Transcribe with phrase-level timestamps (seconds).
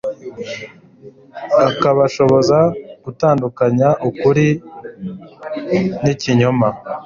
[1.69, 2.59] ikabashoboza
[3.05, 4.47] gutandukanya ukuri
[6.01, 6.67] n'ikinyoma